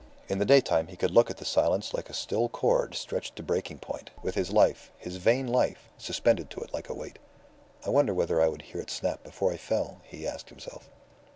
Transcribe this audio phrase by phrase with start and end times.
[0.29, 3.43] In the daytime he could look at the silence like a still cord stretched to
[3.43, 7.19] breaking point, with his life, his vain life, suspended to it like a weight.
[7.85, 10.89] "I wonder whether I would hear it snap before I fell," he asked himself.